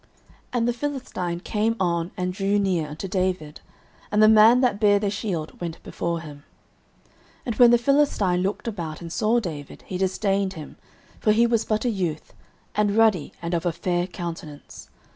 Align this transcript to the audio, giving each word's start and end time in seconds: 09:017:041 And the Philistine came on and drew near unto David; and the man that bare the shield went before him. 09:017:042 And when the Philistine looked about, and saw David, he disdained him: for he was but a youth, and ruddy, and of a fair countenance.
09:017:041 0.01 0.09
And 0.53 0.67
the 0.67 0.73
Philistine 0.73 1.39
came 1.41 1.75
on 1.79 2.11
and 2.17 2.33
drew 2.33 2.57
near 2.57 2.87
unto 2.89 3.07
David; 3.07 3.61
and 4.11 4.23
the 4.23 4.27
man 4.27 4.61
that 4.61 4.79
bare 4.79 4.97
the 4.97 5.11
shield 5.11 5.61
went 5.61 5.77
before 5.83 6.21
him. 6.21 6.37
09:017:042 7.05 7.13
And 7.45 7.55
when 7.57 7.69
the 7.69 7.77
Philistine 7.77 8.41
looked 8.41 8.67
about, 8.67 9.01
and 9.01 9.13
saw 9.13 9.39
David, 9.39 9.83
he 9.85 9.99
disdained 9.99 10.53
him: 10.53 10.77
for 11.19 11.31
he 11.31 11.45
was 11.45 11.65
but 11.65 11.85
a 11.85 11.91
youth, 11.91 12.33
and 12.73 12.97
ruddy, 12.97 13.31
and 13.43 13.53
of 13.53 13.63
a 13.63 13.71
fair 13.71 14.07
countenance. 14.07 14.89